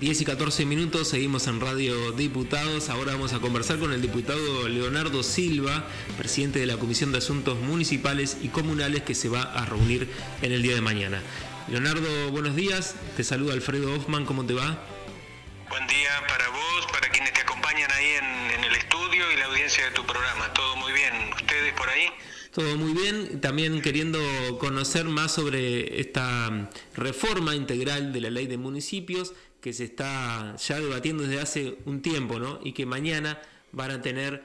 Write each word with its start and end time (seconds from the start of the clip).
10 0.00 0.22
y 0.22 0.24
14 0.24 0.64
minutos, 0.64 1.08
seguimos 1.08 1.46
en 1.46 1.60
Radio 1.60 2.12
Diputados. 2.12 2.88
Ahora 2.88 3.12
vamos 3.12 3.34
a 3.34 3.38
conversar 3.38 3.78
con 3.78 3.92
el 3.92 4.00
diputado 4.00 4.66
Leonardo 4.66 5.22
Silva, 5.22 5.84
presidente 6.16 6.58
de 6.58 6.64
la 6.64 6.78
Comisión 6.78 7.12
de 7.12 7.18
Asuntos 7.18 7.58
Municipales 7.58 8.38
y 8.40 8.48
Comunales, 8.48 9.02
que 9.02 9.14
se 9.14 9.28
va 9.28 9.42
a 9.42 9.66
reunir 9.66 10.10
en 10.40 10.52
el 10.52 10.62
día 10.62 10.74
de 10.74 10.80
mañana. 10.80 11.20
Leonardo, 11.68 12.30
buenos 12.30 12.56
días. 12.56 12.94
Te 13.14 13.24
saluda 13.24 13.52
Alfredo 13.52 13.94
Hoffman, 13.94 14.24
¿cómo 14.24 14.46
te 14.46 14.54
va? 14.54 14.82
Buen 15.68 15.86
día 15.86 16.26
para 16.26 16.48
vos, 16.48 16.86
para 16.90 17.10
quienes 17.10 17.34
te 17.34 17.42
acompañan 17.42 17.92
ahí 17.92 18.12
en, 18.12 18.58
en 18.58 18.64
el 18.64 18.76
estudio 18.76 19.30
y 19.30 19.36
la 19.36 19.44
audiencia 19.44 19.84
de 19.84 19.90
tu 19.90 20.06
programa. 20.06 20.50
Todo 20.54 20.76
muy 20.76 20.94
bien. 20.94 21.12
¿Ustedes 21.34 21.74
por 21.74 21.90
ahí? 21.90 22.08
Todo 22.52 22.76
muy 22.76 22.92
bien, 22.92 23.40
también 23.40 23.80
queriendo 23.80 24.18
conocer 24.58 25.04
más 25.04 25.32
sobre 25.32 26.00
esta 26.00 26.68
reforma 26.96 27.54
integral 27.54 28.12
de 28.12 28.20
la 28.20 28.30
ley 28.30 28.48
de 28.48 28.58
municipios 28.58 29.34
que 29.60 29.72
se 29.72 29.84
está 29.84 30.56
ya 30.56 30.80
debatiendo 30.80 31.22
desde 31.22 31.40
hace 31.40 31.78
un 31.84 32.02
tiempo, 32.02 32.40
¿no? 32.40 32.58
Y 32.64 32.72
que 32.72 32.86
mañana 32.86 33.40
van 33.70 33.92
a 33.92 34.02
tener 34.02 34.42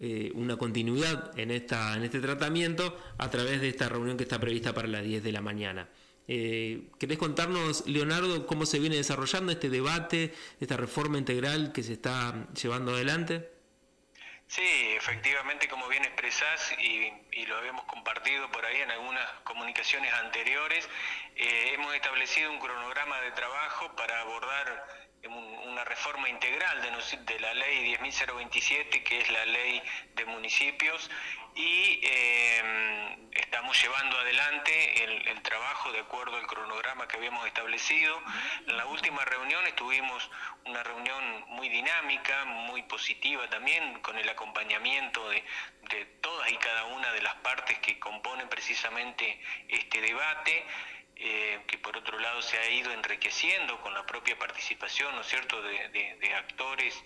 eh, 0.00 0.32
una 0.34 0.56
continuidad 0.56 1.38
en, 1.38 1.52
esta, 1.52 1.96
en 1.96 2.02
este 2.02 2.18
tratamiento 2.20 2.98
a 3.18 3.30
través 3.30 3.60
de 3.60 3.68
esta 3.68 3.88
reunión 3.88 4.16
que 4.16 4.24
está 4.24 4.40
prevista 4.40 4.74
para 4.74 4.88
las 4.88 5.04
10 5.04 5.22
de 5.22 5.30
la 5.30 5.40
mañana. 5.40 5.88
Eh, 6.26 6.88
¿Querés 6.98 7.18
contarnos, 7.18 7.86
Leonardo, 7.86 8.46
cómo 8.46 8.66
se 8.66 8.80
viene 8.80 8.96
desarrollando 8.96 9.52
este 9.52 9.70
debate, 9.70 10.34
esta 10.58 10.76
reforma 10.76 11.18
integral 11.18 11.70
que 11.70 11.84
se 11.84 11.92
está 11.92 12.48
llevando 12.60 12.94
adelante? 12.94 13.53
Sí, 14.46 14.94
efectivamente, 14.96 15.68
como 15.68 15.88
bien 15.88 16.04
expresás 16.04 16.72
y, 16.78 17.10
lo 17.46 17.56
habíamos 17.56 17.84
compartido 17.86 18.50
por 18.50 18.64
ahí 18.64 18.80
en 18.80 18.90
algunas 18.90 19.28
comunicaciones 19.42 20.12
anteriores, 20.14 20.88
eh, 21.36 21.72
hemos 21.74 21.94
establecido 21.94 22.50
un 22.50 22.58
cronograma 22.58 23.20
de 23.20 23.32
trabajo 23.32 23.94
para 23.96 24.20
abordar 24.20 25.04
una 25.26 25.84
reforma 25.84 26.28
integral 26.28 26.82
de, 26.82 27.40
la 27.40 27.54
ley 27.54 27.94
10.027, 27.94 29.02
que 29.02 29.20
es 29.20 29.30
la 29.30 29.46
ley 29.46 29.82
de 30.14 30.24
municipios, 30.26 31.10
y 31.54 32.00
eh, 32.02 33.13
estamos 33.64 33.82
llevando 33.82 34.18
adelante 34.18 35.04
el, 35.04 35.40
trabajo 35.40 35.90
de 35.92 36.00
acuerdo 36.00 36.36
al 36.36 36.46
cronograma 36.46 37.08
que 37.08 37.16
habíamos 37.16 37.46
establecido. 37.46 38.20
En 38.66 38.76
la 38.76 38.84
última 38.84 39.24
reunión 39.24 39.66
estuvimos 39.66 40.30
una 40.66 40.82
reunión 40.82 41.44
muy 41.48 41.70
dinámica, 41.70 42.44
muy 42.44 42.82
positiva 42.82 43.48
también, 43.48 44.00
con 44.00 44.18
el 44.18 44.28
acompañamiento 44.28 45.30
de, 45.30 45.42
todas 46.20 46.50
y 46.50 46.56
cada 46.58 46.84
una 46.84 47.10
de 47.12 47.22
las 47.22 47.36
partes 47.36 47.78
que 47.78 47.98
componen 47.98 48.48
precisamente 48.50 49.40
este 49.68 50.02
debate. 50.02 50.66
Eh, 51.16 51.60
que 51.68 51.78
por 51.78 51.96
otro 51.96 52.18
lado 52.18 52.42
se 52.42 52.58
ha 52.58 52.68
ido 52.70 52.90
enriqueciendo 52.90 53.80
con 53.80 53.94
la 53.94 54.04
propia 54.04 54.36
participación, 54.36 55.14
¿no 55.14 55.20
es 55.20 55.28
cierto?, 55.28 55.62
de, 55.62 56.34
actores, 56.34 57.00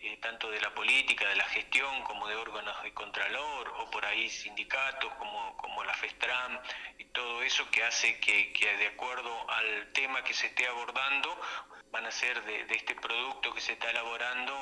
eh, 0.00 0.16
tanto 0.22 0.48
de 0.50 0.60
la 0.60 0.72
política, 0.74 1.28
de 1.28 1.34
la 1.34 1.44
gestión, 1.44 2.02
como 2.04 2.28
de 2.28 2.36
órganos 2.36 2.82
de 2.84 2.94
contralor, 2.94 3.68
o 3.78 3.90
por 3.90 4.04
ahí 4.06 4.28
sindicatos 4.30 5.12
como, 5.14 5.56
como 5.56 5.82
la 5.82 5.92
FESTRAM, 5.94 6.60
y 6.98 7.04
todo 7.06 7.42
eso 7.42 7.68
que 7.70 7.82
hace 7.82 8.20
que, 8.20 8.76
de 8.78 8.86
acuerdo 8.86 9.50
al 9.50 9.92
tema 9.92 10.22
que 10.22 10.34
se 10.34 10.46
esté 10.46 10.68
abordando, 10.68 11.40
van 11.90 12.06
a 12.06 12.12
ser 12.12 12.40
de, 12.44 12.66
este 12.70 12.94
producto 12.94 13.52
que 13.52 13.60
se 13.60 13.72
está 13.72 13.90
elaborando 13.90 14.54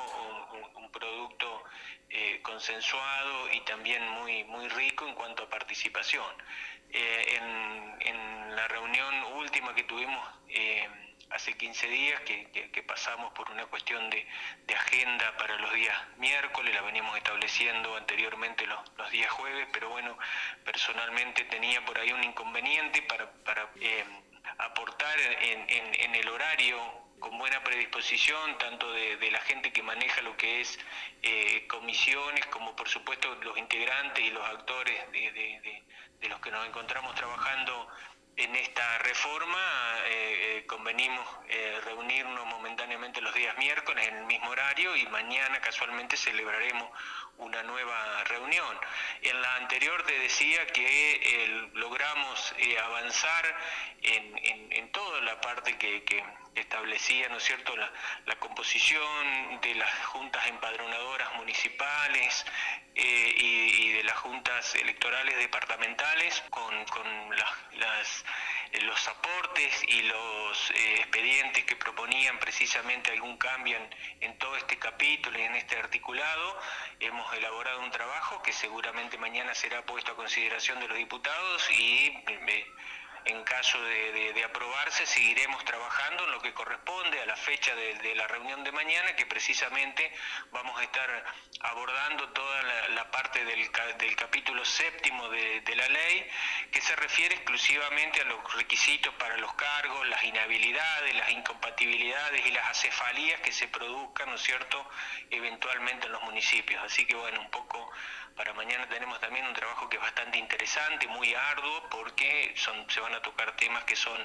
un, 0.74 0.90
producto 0.90 1.64
eh, 2.08 2.40
consensuado 2.40 3.52
y 3.52 3.60
también 3.60 4.08
muy, 4.08 4.44
muy 4.44 4.66
rico 4.68 5.06
en 5.06 5.14
cuanto 5.14 5.42
a 5.42 5.50
participación. 5.50 6.24
Eh, 6.90 7.40
en, 8.00 8.56
la 8.56 8.66
reunión 8.68 9.14
última 9.34 9.74
que 9.74 9.82
tuvimos 9.82 10.26
hace 11.30 11.56
15 11.56 11.88
días, 11.88 12.20
que, 12.22 12.82
pasamos 12.86 13.32
por 13.32 13.50
una 13.50 13.66
cuestión 13.66 14.08
de, 14.10 14.26
agenda 14.74 15.36
para 15.36 15.56
los 15.58 15.72
días 15.72 15.96
miércoles, 16.18 16.74
la 16.74 16.82
veníamos 16.82 17.16
estableciendo 17.16 17.96
anteriormente 17.96 18.66
los, 18.66 19.10
días 19.10 19.30
jueves, 19.30 19.66
pero 19.72 19.88
bueno, 19.88 20.16
personalmente 20.64 21.44
tenía 21.44 21.84
por 21.84 21.98
ahí 21.98 22.12
un 22.12 22.22
inconveniente 22.22 23.02
para, 23.02 23.68
eh, 23.80 24.04
aportar 24.58 25.18
en, 25.18 26.14
el 26.14 26.28
horario 26.28 26.78
con 27.18 27.36
buena 27.38 27.62
predisposición, 27.64 28.58
tanto 28.58 28.92
de, 28.92 29.30
la 29.30 29.40
gente 29.40 29.72
que 29.72 29.82
maneja 29.82 30.22
lo 30.22 30.36
que 30.36 30.60
es 30.60 30.78
comisiones, 31.68 32.46
como 32.46 32.76
por 32.76 32.88
supuesto 32.88 33.34
los 33.42 33.56
integrantes 33.58 34.24
y 34.24 34.30
los 34.30 34.44
actores 34.44 35.12
de, 35.12 35.82
los 36.28 36.40
que 36.40 36.50
nos 36.50 36.66
encontramos 36.66 37.14
trabajando 37.14 37.88
en 38.36 38.54
esta 38.54 38.98
reforma 38.98 39.58
eh, 40.06 40.15
eh, 40.15 40.15
convenimos 40.66 41.26
eh, 41.48 41.80
reunirnos 41.84 42.46
momentáneamente 42.46 43.20
los 43.20 43.34
días 43.34 43.56
miércoles 43.58 44.06
en 44.08 44.16
el 44.16 44.24
mismo 44.26 44.50
horario 44.50 44.94
y 44.96 45.06
mañana 45.06 45.60
casualmente 45.60 46.16
celebraremos 46.16 46.88
una 47.38 47.62
nueva 47.62 48.24
reunión. 48.24 48.76
En 49.22 49.40
la 49.40 49.56
anterior 49.56 50.02
te 50.04 50.18
decía 50.18 50.66
que 50.68 51.68
logramos 51.74 52.54
avanzar 52.82 53.56
en, 54.02 54.90
toda 54.92 55.20
la 55.22 55.40
parte 55.40 55.76
que, 55.76 56.24
establecía, 56.60 57.28
¿no 57.28 57.36
es 57.36 57.44
cierto?, 57.44 57.76
la, 57.76 57.90
composición 58.38 59.60
de 59.60 59.74
las 59.74 60.06
juntas 60.06 60.46
empadronadoras 60.46 61.34
municipales 61.34 62.46
y, 62.94 63.92
de 63.92 64.04
las 64.04 64.16
juntas 64.16 64.74
electorales 64.76 65.36
departamentales 65.38 66.42
con, 66.50 66.74
las 67.78 68.24
eh, 68.72 68.80
los 68.82 69.08
aportes 69.08 69.84
y 69.88 70.02
los 70.02 70.70
eh, 70.70 70.94
expedientes 70.98 71.64
que 71.64 71.76
proponían 71.76 72.38
precisamente 72.38 73.12
algún 73.12 73.36
cambio 73.36 73.78
en, 74.20 74.38
todo 74.38 74.56
este 74.56 74.78
capítulo 74.78 75.38
y 75.38 75.42
en 75.42 75.54
este 75.54 75.76
articulado, 75.78 76.58
hemos 77.00 77.32
elaborado 77.34 77.80
un 77.80 77.90
trabajo 77.90 78.42
que 78.42 78.52
seguramente 78.52 79.18
mañana 79.18 79.54
será 79.54 79.84
puesto 79.86 80.12
a 80.12 80.16
consideración 80.16 80.78
de 80.80 80.88
los 80.88 80.98
diputados 80.98 81.70
y 81.70 82.22
eh, 82.26 82.66
en 83.26 83.42
caso 83.44 83.82
de, 83.82 84.44
aprobarse, 84.44 85.04
seguiremos 85.06 85.64
trabajando 85.64 86.24
en 86.24 86.30
lo 86.30 86.40
que 86.40 86.54
corresponde 86.54 87.20
a 87.20 87.26
la 87.26 87.36
fecha 87.36 87.74
de, 87.74 88.14
la 88.14 88.26
reunión 88.28 88.62
de 88.62 88.70
mañana, 88.70 89.16
que 89.16 89.26
precisamente 89.26 90.12
vamos 90.52 90.78
a 90.78 90.84
estar 90.84 91.24
abordando 91.60 92.28
toda 92.30 92.62
la, 92.94 93.10
parte 93.10 93.44
del, 93.44 93.68
capítulo 94.16 94.64
séptimo 94.64 95.28
de, 95.28 95.76
la 95.76 95.88
ley, 95.88 96.28
que 96.70 96.80
se 96.80 96.94
refiere 96.96 97.34
exclusivamente 97.34 98.20
a 98.20 98.24
los 98.24 98.54
requisitos 98.54 99.12
para 99.14 99.36
los 99.38 99.52
cargos, 99.54 100.06
las 100.08 100.22
inhabilidades, 100.22 101.14
las 101.16 101.30
incompatibilidades 101.30 102.46
y 102.46 102.50
las 102.52 102.70
acefalías 102.70 103.40
que 103.40 103.52
se 103.52 103.66
produzcan, 103.68 104.28
¿no 104.28 104.36
es 104.36 104.42
cierto?, 104.42 104.88
eventualmente 105.30 106.06
en 106.06 106.12
los 106.12 106.22
municipios. 106.22 106.82
Así 106.84 107.04
que, 107.06 107.16
bueno, 107.16 107.40
un 107.40 107.50
poco 107.50 107.90
para 108.36 108.52
mañana 108.52 108.86
tenemos 108.88 109.18
también 109.18 109.46
un 109.46 109.54
trabajo 109.54 109.88
que 109.88 109.96
es 109.96 110.02
bastante 110.02 110.38
interesante, 110.38 111.08
muy 111.08 111.34
arduo, 111.34 111.88
porque 111.88 112.52
son, 112.56 112.88
se 112.90 113.00
van 113.00 113.14
a 113.14 113.22
tocar 113.22 113.56
temas 113.56 113.84
que 113.84 113.96
son 113.96 114.18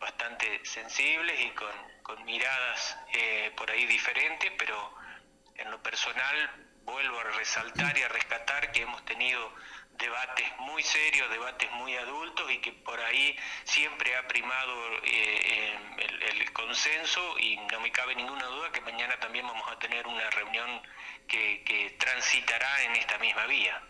bastante 0.00 0.64
sensibles 0.64 1.38
y 1.40 1.50
con, 1.50 2.24
miradas 2.24 2.98
eh, 3.14 3.52
por 3.56 3.70
ahí 3.70 3.86
diferentes, 3.86 4.52
pero 4.58 4.94
en 5.56 5.70
lo 5.70 5.82
personal 5.82 6.50
vuelvo 6.84 7.18
a 7.18 7.24
resaltar 7.24 7.96
y 7.96 8.02
a 8.02 8.08
rescatar 8.08 8.70
que 8.70 8.82
hemos 8.82 9.02
tenido 9.06 9.54
debates 9.92 10.46
muy 10.58 10.82
serios, 10.82 11.30
debates 11.30 11.70
muy 11.72 11.96
adultos 11.96 12.50
y 12.50 12.58
que 12.58 12.72
por 12.72 13.00
ahí 13.00 13.36
siempre 13.64 14.14
ha 14.16 14.26
primado 14.28 14.74
eh, 15.04 15.78
el, 15.98 16.22
el, 16.22 16.52
consenso 16.52 17.38
y 17.38 17.56
no 17.56 17.80
me 17.80 17.90
cabe 17.90 18.14
ninguna 18.14 18.44
duda 18.46 18.72
que 18.72 18.80
mañana 18.82 19.18
también 19.20 19.46
vamos 19.46 19.70
a 19.70 19.78
tener 19.78 20.06
una 20.06 20.28
reunión 20.30 20.82
que, 21.26 21.96
transitará 21.98 22.84
en 22.84 22.96
esta 22.96 23.18
misma 23.18 23.46
vía. 23.46 23.82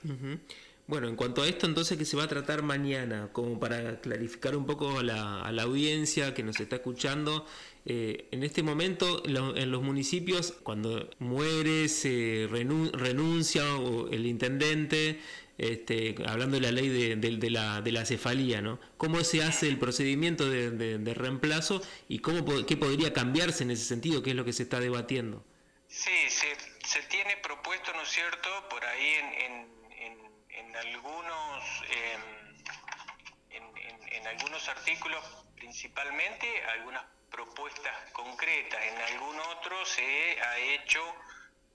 Bueno, 0.86 1.08
en 1.08 1.16
cuanto 1.16 1.42
a 1.42 1.48
esto 1.48 1.66
entonces 1.66 1.96
que 1.96 2.04
se 2.04 2.16
va 2.16 2.24
a 2.24 2.28
tratar 2.28 2.62
mañana, 2.62 3.30
como 3.32 3.58
para 3.58 4.00
clarificar 4.00 4.56
un 4.56 4.66
poco 4.66 4.98
a 4.98 5.02
la, 5.02 5.62
audiencia 5.62 6.34
que 6.34 6.42
nos 6.42 6.60
está 6.60 6.76
escuchando, 6.76 7.46
eh, 7.86 8.28
en 8.30 8.42
este 8.42 8.62
momento 8.62 9.22
en 9.24 9.70
los 9.70 9.82
municipios, 9.82 10.52
cuando 10.62 11.08
muere, 11.18 11.88
se 11.88 12.48
renuncia 12.50 13.76
o 13.76 14.10
el 14.10 14.26
intendente, 14.26 15.20
este, 15.56 16.16
hablando 16.26 16.56
de 16.56 16.62
la 16.62 16.72
ley 16.72 16.88
de, 16.88 17.50
la, 17.50 17.80
de 17.80 17.92
la 17.92 18.04
cefalía, 18.04 18.60
¿no? 18.60 18.80
¿Cómo 18.96 19.22
se 19.22 19.42
hace 19.42 19.68
el 19.68 19.78
procedimiento 19.78 20.50
de, 20.50 21.14
reemplazo 21.14 21.80
y 22.08 22.18
cómo, 22.18 22.44
qué 22.66 22.76
podría 22.76 23.12
cambiarse 23.12 23.62
en 23.62 23.70
ese 23.70 23.84
sentido, 23.84 24.22
qué 24.22 24.30
es 24.30 24.36
lo 24.36 24.44
que 24.44 24.52
se 24.52 24.64
está 24.64 24.80
debatiendo? 24.80 25.44
Sí, 25.88 26.10
se, 26.28 26.46
se 26.92 27.02
tiene 27.04 27.38
propuesto, 27.38 27.90
¿no 27.94 28.02
es 28.02 28.10
cierto?, 28.10 28.68
por 28.68 28.84
ahí 28.84 29.14
en, 29.14 29.66
en, 30.50 30.76
algunos... 30.76 31.64
Em, 31.88 32.42
en, 33.50 34.26
algunos 34.26 34.68
artículos 34.68 35.22
principalmente 35.56 36.46
algunas 36.66 37.04
propuestas 37.30 38.10
concretas, 38.12 38.80
en 38.82 38.96
algún 39.12 39.40
otro 39.40 39.84
se 39.84 40.40
ha 40.40 40.58
hecho, 40.58 41.02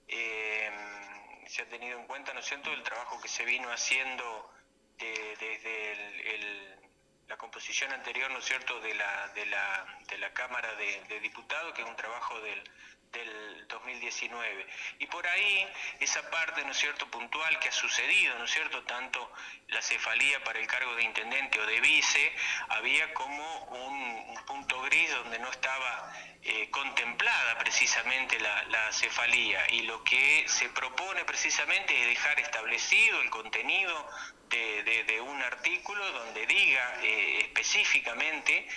em, 0.07 1.47
se 1.47 1.63
ha 1.63 1.65
tenido 1.65 1.99
en 1.99 2.05
cuenta, 2.05 2.33
¿no 2.33 2.39
es 2.39 2.45
cierto?, 2.45 2.71
el 2.71 2.83
trabajo 2.83 3.19
que 3.19 3.27
se 3.27 3.43
vino 3.43 3.71
haciendo 3.71 4.51
desde 4.97 6.35
el, 6.35 6.79
la 7.27 7.37
composición 7.37 7.91
anterior, 7.91 8.29
¿no 8.31 8.39
es 8.39 8.45
cierto?, 8.45 8.79
de 8.81 8.93
la, 8.93 9.27
de 9.29 9.45
la, 9.47 9.99
de 10.07 10.17
la 10.19 10.31
Cámara 10.33 10.75
de 10.75 11.19
Diputados, 11.21 11.73
que 11.73 11.81
es 11.81 11.87
un 11.87 11.95
trabajo 11.95 12.39
del, 12.41 12.63
del 13.11 13.67
2019. 13.67 14.67
Y 14.99 15.07
por 15.07 15.25
ahí, 15.27 15.67
esa 15.99 16.29
parte, 16.29 16.63
¿no 16.63 16.71
es 16.71 16.77
cierto?, 16.77 17.09
puntual 17.09 17.59
que 17.59 17.69
ha 17.69 17.71
sucedido, 17.71 18.37
¿no 18.37 18.45
es 18.45 18.51
cierto?, 18.51 18.83
tanto 18.83 19.31
la 19.67 19.81
cefalía 19.81 20.43
para 20.43 20.59
el 20.59 20.67
cargo 20.67 20.95
de 20.95 21.03
intendente 21.03 21.59
o 21.59 21.65
de 21.65 21.81
vice, 21.81 22.33
había 22.69 23.13
como 23.13 23.63
un, 23.65 24.37
punto 24.47 24.81
gris 24.83 25.11
donde 25.11 25.39
no 25.39 25.49
estaba 25.49 26.13
eh, 26.41 26.69
contemplada 26.69 27.57
precisamente 27.57 28.39
la, 28.39 28.91
cefalía. 28.93 29.65
Y 29.71 29.81
lo 29.81 30.03
que 30.03 30.45
se 30.47 30.69
propone 30.69 31.25
precisamente 31.25 31.99
es 31.99 32.07
dejar 32.07 32.39
establecido 32.39 33.21
el 33.21 33.29
contenido 33.29 34.09
de, 34.49 35.21
un 35.21 35.41
artículo 35.41 36.09
donde 36.11 36.45
diga 36.45 36.99
eh, 37.03 37.39
específicamente 37.41 38.67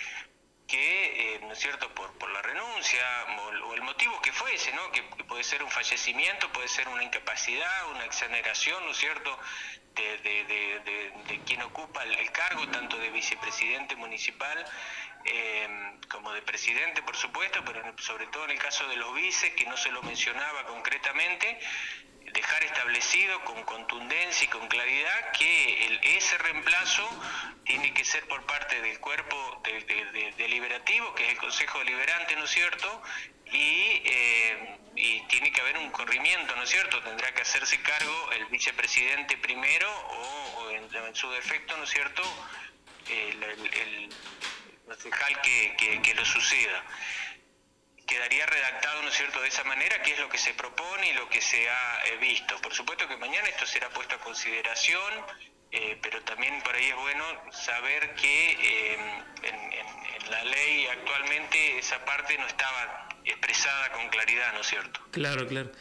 que, 0.71 1.35
eh, 1.35 1.39
¿no 1.41 1.51
es 1.51 1.59
cierto?, 1.59 1.93
por, 1.93 2.13
por 2.13 2.31
la 2.31 2.41
renuncia 2.41 3.03
o, 3.67 3.73
el 3.73 3.81
motivo 3.81 4.21
que 4.21 4.31
fuese, 4.31 4.71
¿no?, 4.71 4.89
que, 4.93 5.03
puede 5.25 5.43
ser 5.43 5.61
un 5.63 5.69
fallecimiento, 5.69 6.49
puede 6.53 6.69
ser 6.69 6.87
una 6.87 7.03
incapacidad, 7.03 7.91
una 7.91 8.05
exoneración, 8.05 8.83
¿no 8.85 8.91
es 8.91 8.97
cierto?, 8.97 9.37
de, 9.95 10.17
de, 11.27 11.41
quien 11.45 11.61
ocupa 11.63 12.03
el, 12.03 12.31
cargo, 12.31 12.65
tanto 12.69 12.97
de 12.97 13.09
vicepresidente 13.09 13.97
municipal 13.97 14.65
eh, 15.25 15.97
como 16.09 16.31
de 16.31 16.41
presidente, 16.41 17.01
por 17.01 17.17
supuesto, 17.17 17.61
pero 17.65 17.83
sobre 17.97 18.27
todo 18.27 18.45
en 18.45 18.51
el 18.51 18.59
caso 18.59 18.87
de 18.87 18.95
los 18.95 19.13
vices, 19.13 19.51
que 19.51 19.65
no 19.65 19.75
se 19.75 19.91
lo 19.91 20.01
mencionaba 20.03 20.65
concretamente, 20.65 21.59
establecido 22.81 23.39
con 23.45 23.61
contundencia 23.63 24.45
y 24.45 24.47
con 24.47 24.67
claridad 24.67 25.31
que 25.33 25.99
ese 26.17 26.35
reemplazo 26.39 27.07
tiene 27.63 27.93
que 27.93 28.03
ser 28.03 28.27
por 28.27 28.43
parte 28.47 28.81
del 28.81 28.99
cuerpo 28.99 29.61
deliberativo, 30.35 31.13
que 31.13 31.25
es 31.25 31.29
el 31.29 31.37
Consejo 31.37 31.77
Deliberante, 31.77 32.35
¿no 32.37 32.45
es 32.45 32.49
cierto? 32.49 33.03
Y, 33.45 34.01
eh, 34.03 34.77
y, 34.95 35.21
tiene 35.27 35.51
que 35.51 35.61
haber 35.61 35.77
un 35.77 35.91
corrimiento, 35.91 36.55
¿no 36.55 36.63
es 36.63 36.71
cierto? 36.71 36.99
Tendrá 37.03 37.31
que 37.35 37.43
hacerse 37.43 37.79
cargo 37.83 38.31
el 38.31 38.45
vicepresidente 38.45 39.37
primero 39.37 39.87
o, 39.91 40.71
en, 40.71 41.15
su 41.15 41.29
defecto, 41.29 41.77
¿no 41.77 41.83
es 41.83 41.89
cierto? 41.91 42.23
El, 43.09 43.43
el, 43.43 44.09
que 46.01 46.13
lo 46.15 46.25
suceda 46.25 46.83
quedaría 48.11 48.45
redactado, 48.45 49.01
¿no 49.03 49.07
es 49.07 49.15
cierto?, 49.15 49.41
de 49.41 49.47
esa 49.47 49.63
manera, 49.63 50.01
que 50.01 50.11
es 50.11 50.19
lo 50.19 50.27
que 50.27 50.37
se 50.37 50.53
propone 50.53 51.11
y 51.11 51.13
lo 51.13 51.29
que 51.29 51.41
se 51.41 51.69
ha 51.69 51.99
eh, 52.07 52.17
visto. 52.17 52.59
Por 52.61 52.73
supuesto 52.73 53.07
que 53.07 53.15
mañana 53.15 53.47
esto 53.47 53.65
será 53.65 53.89
puesto 53.89 54.15
a 54.15 54.17
consideración, 54.19 55.13
eh, 55.71 55.97
pero 56.01 56.21
también 56.23 56.61
por 56.61 56.75
ahí 56.75 56.87
es 56.87 56.95
bueno 56.97 57.23
saber 57.53 58.13
que 58.15 58.51
eh, 58.51 58.97
en, 59.43 60.29
la 60.29 60.43
ley 60.43 60.87
actualmente 60.87 61.77
esa 61.77 62.03
parte 62.05 62.37
no 62.37 62.47
estaba 62.47 63.09
expresada 63.23 63.91
con 63.93 64.07
claridad, 64.09 64.53
¿no 64.53 64.61
es 64.61 64.67
cierto? 64.67 64.99
Claro, 65.11 65.47
claro. 65.47 65.71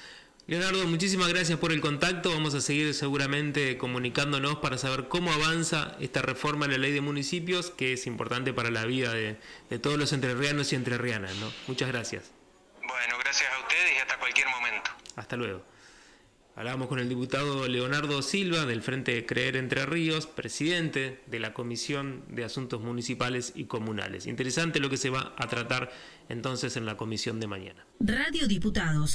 Leonardo, 0.50 0.85
muchísimas 0.88 1.29
gracias 1.29 1.61
por 1.61 1.70
el 1.70 1.81
contacto. 1.81 2.31
Vamos 2.31 2.55
a 2.55 2.61
seguir 2.61 2.93
seguramente 2.93 3.79
comunicándonos 3.79 4.56
para 4.56 4.79
saber 4.79 5.06
cómo 5.06 5.31
avanza 5.31 5.97
esta 6.00 6.23
reforma 6.23 6.67
de 6.67 6.73
la 6.73 6.79
ley 6.79 6.93
de 6.93 7.00
municipios, 7.00 7.70
que 7.70 7.93
es 7.93 8.05
importante 8.08 8.52
para 8.52 8.69
la 8.73 8.85
vida 8.85 9.14
de, 9.14 9.38
todos 9.79 9.97
los 9.97 10.12
entrerrianos 10.12 10.73
y 10.73 10.75
entrerrianas. 10.75 11.37
¿no? 11.37 11.52
Muchas 11.69 11.87
gracias. 11.87 12.32
Bueno, 12.79 13.14
gracias 13.23 13.49
a 13.49 13.61
ustedes 13.61 13.93
y 13.97 14.00
hasta 14.00 14.19
cualquier 14.19 14.49
momento. 14.49 14.91
Hasta 15.14 15.37
luego. 15.37 15.62
Hablábamos 16.56 16.88
con 16.88 16.99
el 16.99 17.08
diputado 17.08 17.69
Leonardo 17.69 18.20
Silva 18.20 18.67
del 18.67 18.82
Frente 18.82 19.25
Creer 19.26 19.55
Entre 19.55 19.87
Ríos, 19.87 20.26
presidente 20.26 21.23
de 21.26 21.38
la 21.38 21.55
Comisión 21.55 22.25
de 22.26 22.43
Asuntos 22.43 22.81
Municipales 22.81 23.52
y 23.55 23.67
Comunales. 23.67 24.26
Interesante 24.26 24.81
lo 24.81 24.91
que 24.91 24.97
se 24.97 25.11
va 25.11 25.32
a 25.38 25.47
tratar 25.47 25.93
entonces 26.29 26.76
en 26.76 26.87
la 26.87 26.97
comisión 26.97 27.38
de 27.38 27.47
mañana. 27.47 27.87
Radio 28.00 28.49
Diputados 28.49 29.14